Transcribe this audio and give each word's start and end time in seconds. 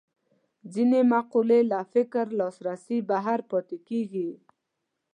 ځینې 0.73 0.99
مقولې 1.13 1.59
له 1.71 1.79
فکر 1.93 2.25
لاسرسي 2.39 2.97
بهر 3.09 3.39
پاتې 3.49 3.77
کېږي 3.87 4.29